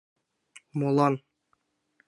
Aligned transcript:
—Молан?! 0.79 1.13